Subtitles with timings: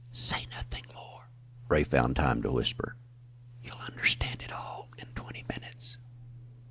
[0.11, 1.29] "Say nothing more,"
[1.69, 2.95] Ray found time to whisper.
[3.61, 5.99] "You'll understand it all in twenty minutes."